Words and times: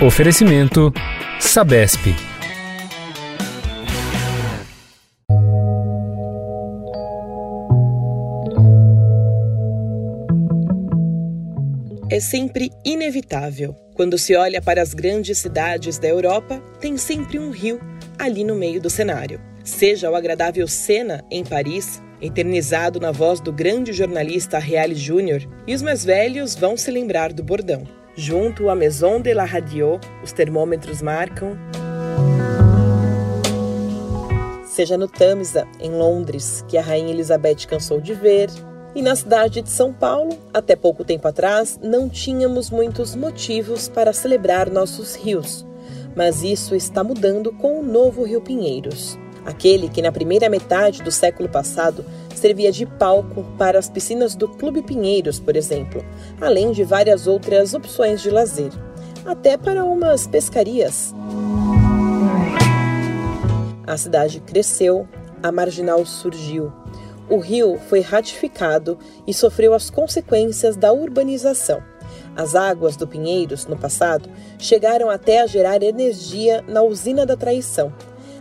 Oferecimento 0.00 0.92
Sabesp. 1.38 2.00
É 12.10 12.18
sempre 12.18 12.70
inevitável. 12.84 13.76
Quando 13.94 14.18
se 14.18 14.34
olha 14.34 14.60
para 14.60 14.82
as 14.82 14.92
grandes 14.92 15.38
cidades 15.38 15.98
da 15.98 16.08
Europa, 16.08 16.58
tem 16.80 16.96
sempre 16.96 17.38
um 17.38 17.50
rio 17.50 17.78
ali 18.18 18.42
no 18.42 18.56
meio 18.56 18.80
do 18.80 18.90
cenário. 18.90 19.40
Seja 19.62 20.10
o 20.10 20.16
agradável 20.16 20.66
Sena, 20.66 21.22
em 21.30 21.44
Paris, 21.44 22.02
eternizado 22.20 22.98
na 22.98 23.12
voz 23.12 23.40
do 23.40 23.52
grande 23.52 23.92
jornalista 23.92 24.58
Reale 24.58 24.96
Júnior, 24.96 25.46
e 25.66 25.74
os 25.74 25.82
mais 25.82 26.04
velhos 26.04 26.56
vão 26.56 26.76
se 26.76 26.90
lembrar 26.90 27.32
do 27.32 27.44
bordão. 27.44 28.01
Junto 28.14 28.68
à 28.68 28.74
Maison 28.74 29.22
de 29.22 29.32
la 29.32 29.46
Radio, 29.46 29.98
os 30.22 30.32
termômetros 30.32 31.00
marcam. 31.00 31.56
Seja 34.66 34.98
no 34.98 35.08
Tamisa, 35.08 35.66
em 35.80 35.90
Londres, 35.90 36.62
que 36.68 36.76
a 36.76 36.82
Rainha 36.82 37.10
Elizabeth 37.10 37.66
cansou 37.66 38.02
de 38.02 38.12
ver, 38.12 38.50
e 38.94 39.00
na 39.00 39.16
cidade 39.16 39.62
de 39.62 39.70
São 39.70 39.94
Paulo, 39.94 40.38
até 40.52 40.76
pouco 40.76 41.04
tempo 41.04 41.26
atrás, 41.26 41.80
não 41.82 42.06
tínhamos 42.06 42.68
muitos 42.68 43.16
motivos 43.16 43.88
para 43.88 44.12
celebrar 44.12 44.70
nossos 44.70 45.14
rios, 45.14 45.66
mas 46.14 46.42
isso 46.42 46.74
está 46.74 47.02
mudando 47.02 47.50
com 47.50 47.80
o 47.80 47.82
novo 47.82 48.24
Rio 48.24 48.42
Pinheiros 48.42 49.18
aquele 49.44 49.88
que 49.88 50.02
na 50.02 50.12
primeira 50.12 50.48
metade 50.48 51.02
do 51.02 51.10
século 51.10 51.48
passado 51.48 52.04
servia 52.42 52.72
de 52.72 52.84
palco 52.84 53.44
para 53.56 53.78
as 53.78 53.88
piscinas 53.88 54.34
do 54.34 54.48
Clube 54.48 54.82
Pinheiros, 54.82 55.38
por 55.38 55.54
exemplo, 55.54 56.04
além 56.40 56.72
de 56.72 56.82
várias 56.82 57.28
outras 57.28 57.72
opções 57.72 58.20
de 58.20 58.30
lazer, 58.30 58.72
até 59.24 59.56
para 59.56 59.84
umas 59.84 60.26
pescarias. 60.26 61.14
A 63.86 63.96
cidade 63.96 64.40
cresceu, 64.40 65.06
a 65.40 65.52
marginal 65.52 66.04
surgiu. 66.04 66.72
O 67.30 67.38
rio 67.38 67.78
foi 67.88 68.00
ratificado 68.00 68.98
e 69.24 69.32
sofreu 69.32 69.72
as 69.72 69.88
consequências 69.88 70.76
da 70.76 70.92
urbanização. 70.92 71.80
As 72.34 72.56
águas 72.56 72.96
do 72.96 73.06
Pinheiros, 73.06 73.66
no 73.66 73.76
passado, 73.76 74.28
chegaram 74.58 75.08
até 75.08 75.42
a 75.42 75.46
gerar 75.46 75.80
energia 75.80 76.64
na 76.66 76.82
usina 76.82 77.24
da 77.24 77.36
traição, 77.36 77.92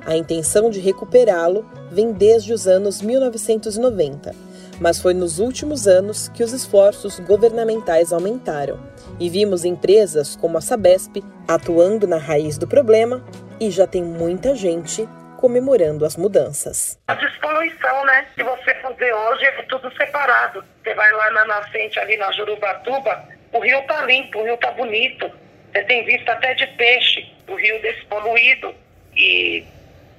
a 0.05 0.15
intenção 0.15 0.69
de 0.69 0.79
recuperá-lo 0.79 1.65
vem 1.91 2.11
desde 2.11 2.53
os 2.53 2.67
anos 2.67 3.01
1990, 3.01 4.33
mas 4.79 4.99
foi 4.99 5.13
nos 5.13 5.39
últimos 5.39 5.87
anos 5.87 6.27
que 6.29 6.43
os 6.43 6.53
esforços 6.53 7.19
governamentais 7.19 8.11
aumentaram 8.11 8.79
e 9.19 9.29
vimos 9.29 9.63
empresas 9.63 10.35
como 10.35 10.57
a 10.57 10.61
Sabesp 10.61 11.23
atuando 11.47 12.07
na 12.07 12.17
raiz 12.17 12.57
do 12.57 12.67
problema 12.67 13.23
e 13.59 13.69
já 13.69 13.85
tem 13.85 14.03
muita 14.03 14.55
gente 14.55 15.07
comemorando 15.37 16.05
as 16.05 16.15
mudanças. 16.15 16.99
A 17.07 17.15
despoluição, 17.15 18.05
né? 18.05 18.27
Se 18.35 18.43
você 18.43 18.75
fazer 18.75 19.13
hoje, 19.13 19.45
é 19.45 19.63
tudo 19.63 19.91
separado. 19.95 20.63
Você 20.83 20.93
vai 20.93 21.11
lá 21.11 21.31
na 21.31 21.45
nascente, 21.45 21.99
ali 21.99 22.15
na 22.17 22.31
Jurubatuba, 22.31 23.23
o 23.51 23.59
rio 23.59 23.81
tá 23.87 24.05
limpo, 24.05 24.39
o 24.39 24.43
rio 24.43 24.57
tá 24.57 24.71
bonito. 24.71 25.29
Você 25.71 25.83
tem 25.83 26.05
vista 26.05 26.31
até 26.31 26.53
de 26.53 26.67
peixe, 26.67 27.27
o 27.47 27.55
rio 27.55 27.81
despoluído. 27.81 28.73
E 29.15 29.65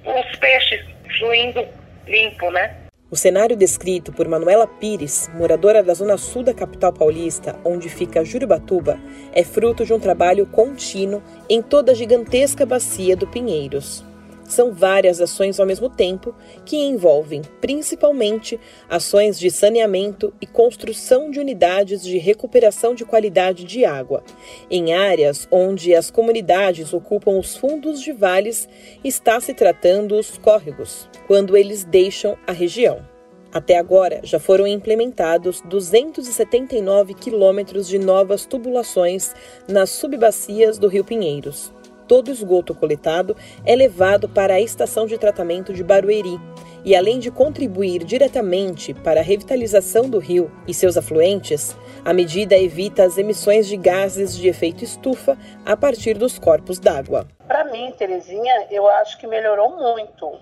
os 0.05 0.37
peixes 0.37 0.85
fluindo 1.17 1.65
limpo, 2.07 2.49
né? 2.51 2.75
O 3.09 3.15
cenário 3.15 3.55
descrito 3.55 4.11
por 4.11 4.27
Manuela 4.27 4.65
Pires, 4.65 5.29
moradora 5.35 5.83
da 5.83 5.93
zona 5.93 6.17
sul 6.17 6.41
da 6.41 6.53
capital 6.53 6.91
paulista, 6.91 7.59
onde 7.63 7.87
fica 7.87 8.25
Jurubatuba, 8.25 8.99
é 9.31 9.43
fruto 9.43 9.85
de 9.85 9.93
um 9.93 9.99
trabalho 9.99 10.47
contínuo 10.47 11.21
em 11.47 11.61
toda 11.61 11.91
a 11.91 11.95
gigantesca 11.95 12.65
bacia 12.65 13.15
do 13.15 13.27
Pinheiros. 13.27 14.03
São 14.53 14.71
várias 14.71 15.19
ações 15.19 15.59
ao 15.59 15.65
mesmo 15.65 15.89
tempo 15.89 16.35
que 16.63 16.77
envolvem, 16.77 17.41
principalmente, 17.59 18.59
ações 18.87 19.39
de 19.39 19.49
saneamento 19.49 20.31
e 20.39 20.45
construção 20.45 21.31
de 21.31 21.39
unidades 21.39 22.03
de 22.03 22.19
recuperação 22.19 22.93
de 22.93 23.03
qualidade 23.03 23.63
de 23.63 23.83
água, 23.83 24.23
em 24.69 24.93
áreas 24.93 25.47
onde 25.49 25.95
as 25.95 26.11
comunidades 26.11 26.93
ocupam 26.93 27.39
os 27.39 27.57
fundos 27.57 27.99
de 27.99 28.11
vales, 28.11 28.69
está 29.03 29.39
se 29.39 29.55
tratando 29.55 30.15
os 30.15 30.37
córregos, 30.37 31.09
quando 31.25 31.57
eles 31.57 31.83
deixam 31.83 32.37
a 32.45 32.51
região. 32.51 33.03
Até 33.51 33.79
agora, 33.79 34.19
já 34.21 34.39
foram 34.39 34.67
implementados 34.67 35.61
279 35.61 37.15
quilômetros 37.15 37.87
de 37.87 37.97
novas 37.97 38.45
tubulações 38.45 39.33
nas 39.67 39.89
subbacias 39.89 40.77
do 40.77 40.87
Rio 40.87 41.03
Pinheiros 41.03 41.73
todo 42.07 42.27
o 42.27 42.31
esgoto 42.31 42.75
coletado 42.75 43.35
é 43.65 43.75
levado 43.75 44.27
para 44.29 44.55
a 44.55 44.61
estação 44.61 45.05
de 45.05 45.17
tratamento 45.17 45.73
de 45.73 45.83
Barueri 45.83 46.39
e, 46.85 46.95
além 46.95 47.19
de 47.19 47.31
contribuir 47.31 48.03
diretamente 48.03 48.93
para 48.93 49.21
a 49.21 49.23
revitalização 49.23 50.09
do 50.09 50.19
rio 50.19 50.51
e 50.67 50.73
seus 50.73 50.97
afluentes, 50.97 51.75
a 52.03 52.13
medida 52.13 52.57
evita 52.57 53.03
as 53.03 53.17
emissões 53.17 53.67
de 53.67 53.77
gases 53.77 54.35
de 54.35 54.47
efeito 54.47 54.83
estufa 54.83 55.37
a 55.65 55.77
partir 55.77 56.15
dos 56.15 56.37
corpos 56.37 56.79
d'água. 56.79 57.27
Para 57.47 57.63
mim, 57.65 57.93
Terezinha, 57.97 58.67
eu 58.69 58.87
acho 58.87 59.17
que 59.17 59.27
melhorou 59.27 59.77
muito, 59.77 60.37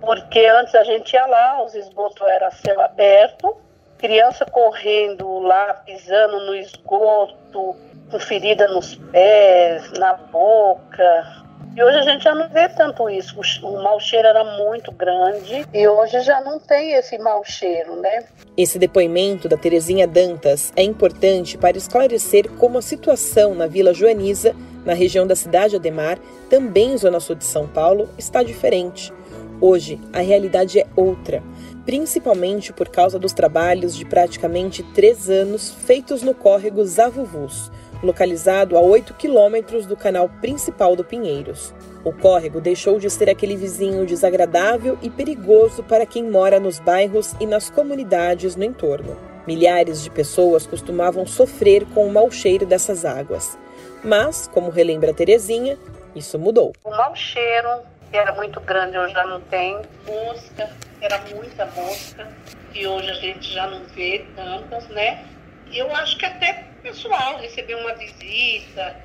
porque 0.00 0.46
antes 0.46 0.74
a 0.74 0.84
gente 0.84 1.12
ia 1.12 1.26
lá, 1.26 1.64
os 1.64 1.74
esgotos 1.74 2.26
eram 2.28 2.50
céu 2.52 2.80
aberto, 2.80 3.56
criança 3.98 4.46
correndo 4.46 5.40
lá, 5.40 5.74
pisando 5.74 6.46
no 6.46 6.54
esgoto, 6.54 7.76
com 8.10 8.18
ferida 8.18 8.66
nos 8.68 8.94
pés, 8.94 9.90
na 9.98 10.14
boca. 10.14 11.40
E 11.76 11.82
hoje 11.82 11.98
a 11.98 12.02
gente 12.02 12.24
já 12.24 12.34
não 12.34 12.48
vê 12.48 12.68
tanto 12.68 13.08
isso. 13.08 13.36
O 13.62 13.82
mau 13.82 14.00
cheiro 14.00 14.26
era 14.26 14.42
muito 14.58 14.90
grande 14.90 15.64
e 15.72 15.86
hoje 15.86 16.20
já 16.20 16.40
não 16.40 16.58
tem 16.58 16.94
esse 16.94 17.16
mau 17.18 17.44
cheiro, 17.44 17.94
né? 17.96 18.24
Esse 18.56 18.78
depoimento 18.78 19.48
da 19.48 19.56
Terezinha 19.56 20.06
Dantas 20.06 20.72
é 20.74 20.82
importante 20.82 21.56
para 21.56 21.78
esclarecer 21.78 22.50
como 22.58 22.78
a 22.78 22.82
situação 22.82 23.54
na 23.54 23.68
Vila 23.68 23.94
Joaniza, 23.94 24.54
na 24.84 24.94
região 24.94 25.26
da 25.26 25.36
cidade 25.36 25.76
Ademar, 25.76 26.18
também 26.48 26.96
zona 26.96 27.20
sul 27.20 27.36
de 27.36 27.44
São 27.44 27.68
Paulo, 27.68 28.08
está 28.18 28.42
diferente. 28.42 29.12
Hoje, 29.60 30.00
a 30.12 30.20
realidade 30.20 30.80
é 30.80 30.86
outra, 30.96 31.42
principalmente 31.84 32.72
por 32.72 32.88
causa 32.88 33.18
dos 33.18 33.32
trabalhos 33.32 33.94
de 33.94 34.04
praticamente 34.04 34.82
três 34.94 35.28
anos 35.28 35.70
feitos 35.86 36.22
no 36.22 36.34
córrego 36.34 36.84
Zavuvus, 36.84 37.70
localizado 38.02 38.76
a 38.76 38.80
8 38.80 39.14
quilômetros 39.14 39.86
do 39.86 39.96
canal 39.96 40.28
principal 40.40 40.96
do 40.96 41.04
Pinheiros. 41.04 41.74
O 42.04 42.12
córrego 42.12 42.60
deixou 42.60 42.98
de 42.98 43.10
ser 43.10 43.28
aquele 43.28 43.56
vizinho 43.56 44.06
desagradável 44.06 44.98
e 45.02 45.10
perigoso 45.10 45.82
para 45.82 46.06
quem 46.06 46.24
mora 46.24 46.58
nos 46.58 46.78
bairros 46.78 47.34
e 47.38 47.46
nas 47.46 47.68
comunidades 47.68 48.56
no 48.56 48.64
entorno. 48.64 49.16
Milhares 49.46 50.02
de 50.02 50.10
pessoas 50.10 50.66
costumavam 50.66 51.26
sofrer 51.26 51.84
com 51.94 52.06
o 52.06 52.12
mau 52.12 52.30
cheiro 52.30 52.64
dessas 52.64 53.04
águas. 53.04 53.58
Mas, 54.02 54.48
como 54.48 54.70
relembra 54.70 55.12
Terezinha, 55.12 55.78
isso 56.14 56.38
mudou. 56.38 56.72
O 56.84 56.90
mau 56.90 57.14
cheiro, 57.14 57.68
era 58.12 58.32
muito 58.34 58.60
grande, 58.60 58.96
hoje 58.98 59.14
já 59.14 59.26
não 59.26 59.40
tem. 59.42 59.80
Mosca, 60.06 60.70
era 61.00 61.18
muita 61.34 61.66
mosca, 61.66 62.28
e 62.74 62.86
hoje 62.86 63.10
a 63.10 63.14
gente 63.14 63.52
já 63.52 63.66
não 63.66 63.84
vê 63.94 64.24
tantas, 64.34 64.88
né? 64.88 65.24
Eu 65.72 65.94
acho 65.94 66.16
que 66.18 66.26
até 66.26 66.69
pessoal, 66.82 67.38
receber 67.38 67.74
uma 67.74 67.94
visita, 67.94 68.96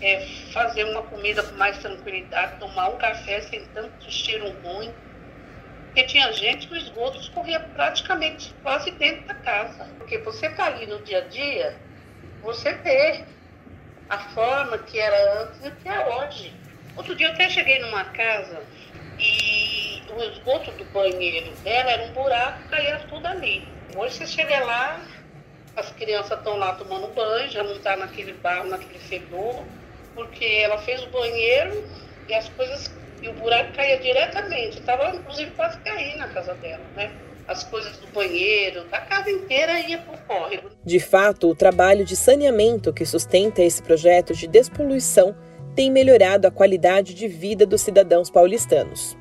é, 0.00 0.26
fazer 0.52 0.84
uma 0.84 1.02
comida 1.02 1.42
com 1.42 1.56
mais 1.56 1.78
tranquilidade, 1.78 2.58
tomar 2.58 2.88
um 2.88 2.96
café 2.96 3.40
sem 3.42 3.64
tanto 3.66 4.10
cheiro 4.10 4.50
ruim. 4.62 4.92
Porque 5.86 6.04
tinha 6.04 6.30
gente 6.32 6.66
que 6.66 6.74
o 6.74 6.76
esgoto 6.76 7.18
escorria 7.18 7.60
praticamente 7.60 8.54
quase 8.62 8.90
dentro 8.92 9.26
da 9.26 9.34
casa. 9.34 9.88
Porque 9.98 10.18
você 10.18 10.46
está 10.46 10.66
ali 10.66 10.86
no 10.86 11.00
dia 11.02 11.18
a 11.18 11.28
dia, 11.28 11.76
você 12.42 12.74
vê 12.74 13.24
a 14.08 14.18
forma 14.18 14.78
que 14.78 14.98
era 14.98 15.42
antes 15.42 15.64
e 15.64 15.70
que 15.70 15.88
é 15.88 16.06
hoje. 16.06 16.52
Outro 16.96 17.14
dia 17.14 17.28
eu 17.28 17.32
até 17.32 17.48
cheguei 17.48 17.78
numa 17.80 18.04
casa 18.04 18.62
e 19.18 20.02
o 20.10 20.22
esgoto 20.22 20.70
do 20.72 20.84
banheiro 20.86 21.50
dela 21.56 21.90
era 21.90 22.04
um 22.04 22.12
buraco, 22.12 22.68
caía 22.68 22.98
tudo 23.08 23.26
ali. 23.26 23.66
Hoje 23.96 24.16
você 24.16 24.26
chega 24.26 24.60
lá, 24.64 25.00
as 25.76 25.90
crianças 25.92 26.38
estão 26.38 26.56
lá 26.56 26.72
tomando 26.72 27.08
banho, 27.14 27.50
já 27.50 27.62
não 27.62 27.72
está 27.72 27.96
naquele 27.96 28.32
barro, 28.32 28.68
naquele 28.68 28.98
fedor, 28.98 29.62
porque 30.14 30.44
ela 30.44 30.78
fez 30.78 31.02
o 31.02 31.10
banheiro 31.10 31.84
e 32.26 32.34
as 32.34 32.48
coisas, 32.48 32.90
e 33.22 33.28
o 33.28 33.34
buraco 33.34 33.72
caía 33.74 33.98
diretamente. 33.98 34.78
Estava, 34.78 35.14
inclusive, 35.14 35.50
quase 35.50 35.78
caindo 35.80 36.18
na 36.18 36.28
casa 36.28 36.54
dela, 36.54 36.82
né? 36.96 37.12
As 37.46 37.62
coisas 37.62 37.96
do 37.98 38.08
banheiro, 38.08 38.84
da 38.84 39.00
casa 39.02 39.30
inteira 39.30 39.78
ia 39.80 39.98
para 39.98 40.14
o 40.14 40.18
córrego. 40.26 40.70
De 40.84 40.98
fato, 40.98 41.48
o 41.48 41.54
trabalho 41.54 42.04
de 42.04 42.16
saneamento 42.16 42.92
que 42.92 43.06
sustenta 43.06 43.62
esse 43.62 43.80
projeto 43.82 44.34
de 44.34 44.48
despoluição 44.48 45.36
tem 45.76 45.90
melhorado 45.90 46.48
a 46.48 46.50
qualidade 46.50 47.14
de 47.14 47.28
vida 47.28 47.66
dos 47.66 47.82
cidadãos 47.82 48.30
paulistanos. 48.30 49.16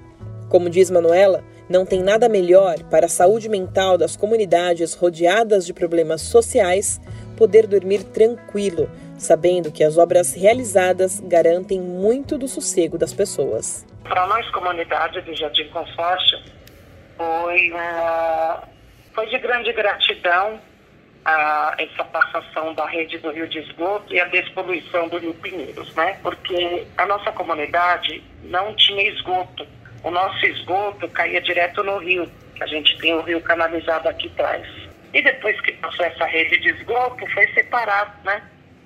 Como 0.50 0.70
diz 0.70 0.90
Manuela, 0.90 1.44
não 1.70 1.86
tem 1.86 2.02
nada 2.02 2.30
melhor 2.30 2.84
para 2.90 3.06
a 3.06 3.10
saúde 3.10 3.50
mental 3.50 3.98
das 3.98 4.16
comunidades 4.16 4.94
rodeadas 4.94 5.66
de 5.66 5.74
problemas 5.74 6.22
sociais 6.22 7.00
poder 7.38 7.68
dormir 7.68 8.04
tranquilo, 8.04 8.90
sabendo 9.18 9.72
que 9.72 9.84
as 9.84 9.98
obras 9.98 10.34
realizadas 10.34 11.20
garantem 11.20 11.80
muito 11.80 12.38
do 12.38 12.48
sossego 12.48 12.98
das 12.98 13.14
pessoas. 13.14 13.86
Para 14.04 14.26
nós, 14.28 14.50
comunidade 14.52 15.22
do 15.22 15.36
Jardim 15.36 15.68
Consórcio, 15.70 16.40
foi, 17.18 17.72
uma, 17.72 18.64
foi 19.14 19.28
de 19.28 19.38
grande 19.40 19.74
gratidão 19.74 20.60
a, 21.26 21.76
essa 21.80 22.04
passação 22.04 22.74
da 22.76 22.86
rede 22.86 23.18
do 23.18 23.32
Rio 23.32 23.48
de 23.48 23.60
Esgoto 23.60 24.14
e 24.14 24.20
a 24.20 24.26
despoluição 24.26 25.08
do 25.08 25.18
Rio 25.18 25.34
Pinheiros, 25.34 25.94
né? 25.96 26.20
Porque 26.22 26.86
a 26.98 27.06
nossa 27.08 27.32
comunidade 27.32 28.24
não 28.44 28.76
tinha 28.76 29.10
esgoto. 29.10 29.66
O 30.06 30.12
nosso 30.12 30.46
esgoto 30.46 31.10
caía 31.10 31.42
direto 31.42 31.84
no 31.84 31.98
rio, 31.98 32.32
que 32.54 32.64
a 32.64 32.68
gente 32.68 32.96
tem 33.00 33.16
o 33.16 33.22
rio 33.22 33.42
canalizado 33.42 34.08
aqui 34.08 34.28
atrás. 34.36 34.64
E 35.12 35.20
depois 35.20 35.60
que 35.62 35.72
passou 35.72 36.06
essa 36.06 36.26
rede 36.26 36.60
de 36.60 36.70
esgoto, 36.70 37.26
foi 37.34 37.48
separado, 37.54 38.12
né? 38.24 38.40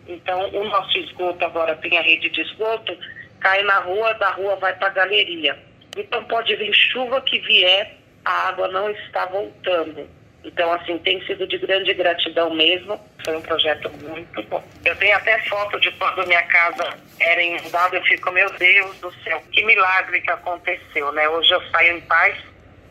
Então, 0.08 0.50
o 0.50 0.64
nosso 0.64 0.98
esgoto 0.98 1.44
agora 1.44 1.76
tem 1.76 1.98
a 1.98 2.02
rede 2.02 2.30
de 2.30 2.40
esgoto, 2.40 2.98
cai 3.42 3.62
na 3.64 3.80
rua, 3.80 4.14
da 4.14 4.30
rua 4.30 4.56
vai 4.56 4.74
para 4.78 4.88
a 4.88 4.92
galeria. 4.92 5.60
Então, 5.98 6.24
pode 6.24 6.56
vir 6.56 6.74
chuva 6.74 7.20
que 7.20 7.38
vier, 7.40 7.98
a 8.24 8.48
água 8.48 8.70
não 8.70 8.90
está 8.90 9.26
voltando. 9.26 10.08
Então, 10.44 10.72
assim, 10.72 10.98
tem 11.00 11.24
sido 11.26 11.46
de 11.48 11.58
grande 11.58 11.94
gratidão 11.94 12.54
mesmo. 12.54 13.00
Foi 13.24 13.36
um 13.36 13.42
projeto 13.42 13.92
muito 14.08 14.42
bom. 14.44 14.64
Eu 14.86 14.96
tenho 14.96 15.16
até 15.16 15.38
foto 15.48 15.80
de 15.80 15.92
quando 15.92 16.26
minha 16.28 16.44
casa 16.44 16.98
era 17.20 17.42
inundada. 17.42 17.98
Eu 17.98 18.04
fico, 18.04 18.32
meu 18.32 18.50
Deus 18.58 18.98
do 19.00 19.12
céu, 19.24 19.42
que 19.52 19.64
milagre 19.66 20.22
que 20.22 20.32
aconteceu, 20.32 21.12
né? 21.12 21.28
Hoje 21.28 21.54
eu 21.54 21.62
saio 21.70 21.98
em 21.98 22.02
paz, 22.02 22.38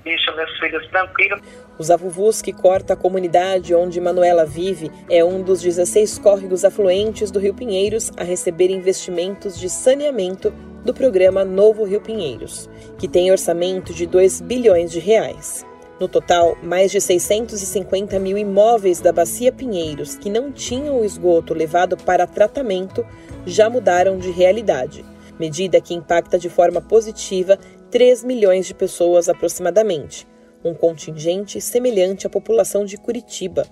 deixo 0.04 0.34
meus 0.36 0.58
filhos 0.58 0.86
tranquilos. 0.88 1.40
Os 1.78 1.90
Avuvus, 1.90 2.42
que 2.42 2.52
corta 2.52 2.92
a 2.92 2.96
comunidade 2.96 3.74
onde 3.74 4.00
Manuela 4.00 4.44
vive, 4.44 4.90
é 5.08 5.24
um 5.24 5.42
dos 5.42 5.62
16 5.62 6.18
córregos 6.18 6.64
afluentes 6.64 7.30
do 7.30 7.38
Rio 7.38 7.54
Pinheiros 7.54 8.10
a 8.18 8.24
receber 8.24 8.68
investimentos 8.70 9.58
de 9.58 9.70
saneamento 9.70 10.50
do 10.84 10.92
programa 10.92 11.44
Novo 11.44 11.84
Rio 11.84 12.00
Pinheiros, 12.00 12.68
que 12.98 13.08
tem 13.08 13.30
orçamento 13.30 13.94
de 13.94 14.06
2 14.06 14.40
bilhões 14.40 14.90
de 14.90 14.98
reais. 14.98 15.67
No 16.00 16.06
total, 16.06 16.56
mais 16.62 16.92
de 16.92 17.00
650 17.00 18.20
mil 18.20 18.38
imóveis 18.38 19.00
da 19.00 19.12
Bacia 19.12 19.50
Pinheiros 19.50 20.14
que 20.14 20.30
não 20.30 20.52
tinham 20.52 21.00
o 21.00 21.04
esgoto 21.04 21.52
levado 21.52 21.96
para 21.96 22.26
tratamento 22.26 23.04
já 23.44 23.68
mudaram 23.68 24.16
de 24.16 24.30
realidade, 24.30 25.04
medida 25.40 25.80
que 25.80 25.94
impacta 25.94 26.38
de 26.38 26.48
forma 26.48 26.80
positiva 26.80 27.58
3 27.90 28.22
milhões 28.22 28.66
de 28.66 28.74
pessoas 28.74 29.28
aproximadamente, 29.28 30.24
um 30.64 30.72
contingente 30.72 31.60
semelhante 31.60 32.28
à 32.28 32.30
população 32.30 32.84
de 32.84 32.96
Curitiba. 32.96 33.66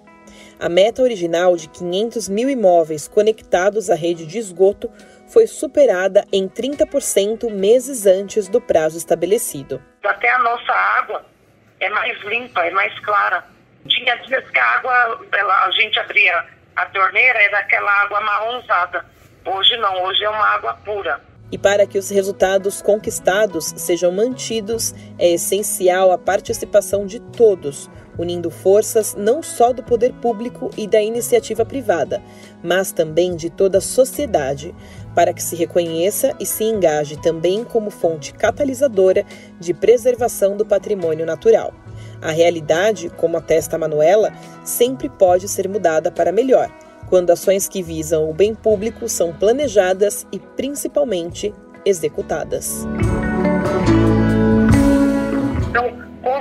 A 0.58 0.68
meta 0.68 1.02
original 1.02 1.56
de 1.56 1.68
500 1.68 2.28
mil 2.28 2.50
imóveis 2.50 3.06
conectados 3.06 3.88
à 3.88 3.94
rede 3.94 4.26
de 4.26 4.38
esgoto 4.38 4.90
foi 5.28 5.46
superada 5.46 6.24
em 6.32 6.48
30% 6.48 7.48
meses 7.50 8.04
antes 8.04 8.48
do 8.48 8.60
prazo 8.60 8.98
estabelecido. 8.98 9.80
Até 10.02 10.28
a 10.30 10.38
nossa 10.40 10.72
água 10.72 11.35
é 11.80 11.88
mais 11.90 12.18
limpa, 12.22 12.64
é 12.64 12.70
mais 12.70 12.98
clara. 13.00 13.44
Tinha 13.86 14.16
dias 14.16 14.48
que 14.50 14.58
a 14.58 14.64
água, 14.76 15.26
ela, 15.32 15.66
a 15.66 15.70
gente 15.70 15.98
abria 15.98 16.44
a 16.74 16.86
torneira, 16.86 17.42
era 17.42 17.58
aquela 17.58 17.90
água 18.02 18.20
marronzada. 18.20 19.04
Hoje 19.44 19.76
não, 19.76 20.02
hoje 20.04 20.24
é 20.24 20.28
uma 20.28 20.46
água 20.54 20.74
pura. 20.84 21.20
E 21.50 21.56
para 21.56 21.86
que 21.86 21.96
os 21.96 22.10
resultados 22.10 22.82
conquistados 22.82 23.66
sejam 23.76 24.10
mantidos, 24.10 24.92
é 25.18 25.28
essencial 25.28 26.10
a 26.10 26.18
participação 26.18 27.06
de 27.06 27.20
todos, 27.20 27.88
unindo 28.18 28.50
forças 28.50 29.14
não 29.16 29.42
só 29.42 29.72
do 29.72 29.82
poder 29.82 30.12
público 30.14 30.70
e 30.76 30.86
da 30.86 31.00
iniciativa 31.00 31.64
privada, 31.64 32.22
mas 32.62 32.92
também 32.92 33.36
de 33.36 33.50
toda 33.50 33.78
a 33.78 33.80
sociedade, 33.80 34.74
para 35.14 35.32
que 35.32 35.42
se 35.42 35.56
reconheça 35.56 36.34
e 36.38 36.46
se 36.46 36.64
engaje 36.64 37.16
também 37.16 37.64
como 37.64 37.90
fonte 37.90 38.32
catalisadora 38.32 39.24
de 39.58 39.72
preservação 39.72 40.56
do 40.56 40.64
patrimônio 40.64 41.24
natural. 41.24 41.72
A 42.20 42.30
realidade, 42.30 43.10
como 43.10 43.36
atesta 43.36 43.78
Manuela, 43.78 44.32
sempre 44.64 45.08
pode 45.08 45.48
ser 45.48 45.68
mudada 45.68 46.10
para 46.10 46.32
melhor 46.32 46.70
quando 47.08 47.30
ações 47.30 47.68
que 47.68 47.82
visam 47.82 48.28
o 48.28 48.34
bem 48.34 48.54
público 48.54 49.08
são 49.08 49.32
planejadas 49.32 50.26
e 50.32 50.38
principalmente 50.38 51.54
executadas. 51.84 52.84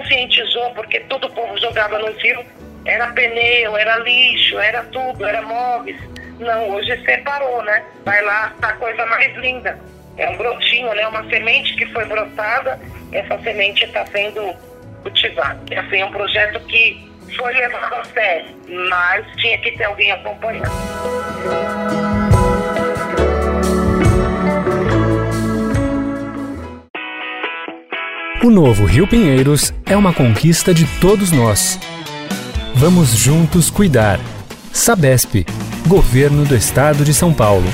Conscientizou, 0.05 0.71
porque 0.71 0.99
todo 1.01 1.25
o 1.25 1.29
povo 1.31 1.57
jogava 1.57 1.99
no 1.99 2.11
rio, 2.11 2.45
era 2.85 3.07
pneu, 3.07 3.75
era 3.75 3.97
lixo, 3.97 4.57
era 4.59 4.83
tudo, 4.83 5.25
era 5.25 5.41
móveis. 5.41 5.97
Não, 6.39 6.69
hoje 6.69 7.01
separou, 7.03 7.63
né? 7.63 7.83
Vai 8.03 8.21
lá, 8.23 8.53
tá 8.61 8.69
a 8.69 8.73
coisa 8.73 9.05
mais 9.05 9.35
linda. 9.37 9.79
É 10.17 10.29
um 10.29 10.37
brotinho, 10.37 10.93
né? 10.93 11.07
Uma 11.07 11.27
semente 11.29 11.75
que 11.75 11.85
foi 11.87 12.05
brotada, 12.05 12.79
essa 13.11 13.37
semente 13.39 13.83
está 13.85 14.05
sendo 14.07 14.53
cultivada. 15.01 15.59
É 15.71 15.79
assim, 15.79 16.03
um 16.03 16.11
projeto 16.11 16.59
que 16.67 17.11
foi 17.35 17.53
levado 17.53 17.95
a 17.95 18.03
sério, 18.05 18.55
mas 18.89 19.25
tinha 19.37 19.57
que 19.57 19.71
ter 19.71 19.85
alguém 19.85 20.11
acompanhando. 20.11 22.04
O 28.45 28.49
novo 28.51 28.85
Rio 28.85 29.07
Pinheiros 29.07 29.73
é 29.87 29.97
uma 29.97 30.13
conquista 30.13 30.71
de 30.71 30.85
todos 31.01 31.31
nós. 31.31 31.79
Vamos 32.75 33.09
juntos 33.09 33.71
cuidar. 33.71 34.19
Sabesp, 34.71 35.47
Governo 35.87 36.45
do 36.45 36.55
Estado 36.55 37.03
de 37.03 37.11
São 37.11 37.33
Paulo. 37.33 37.65